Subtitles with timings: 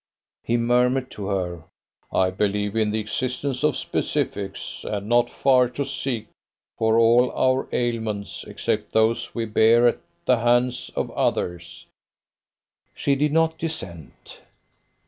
[0.43, 1.65] He murmured to her:
[2.11, 6.25] "I believe in the existence of specifics, and not far to seek,
[6.75, 11.85] for all our ailments except those we bear at the hands of others."
[12.95, 14.41] She did not dissent.